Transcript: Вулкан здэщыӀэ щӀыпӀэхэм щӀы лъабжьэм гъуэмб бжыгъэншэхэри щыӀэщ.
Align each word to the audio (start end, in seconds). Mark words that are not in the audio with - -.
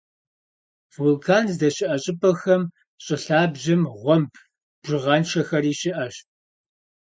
Вулкан 0.95 1.43
здэщыӀэ 1.53 1.95
щӀыпӀэхэм 2.03 2.63
щӀы 3.03 3.17
лъабжьэм 3.23 3.81
гъуэмб 4.01 4.31
бжыгъэншэхэри 4.81 5.73
щыӀэщ. 5.79 6.15